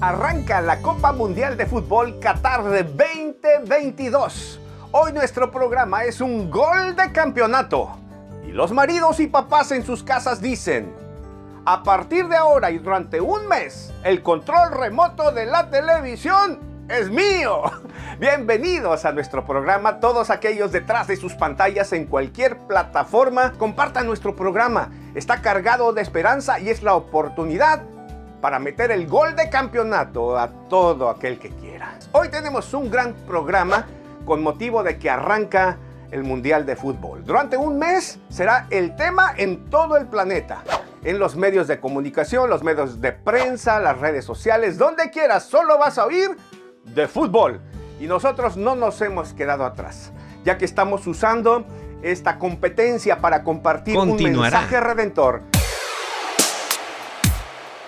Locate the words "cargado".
25.40-25.92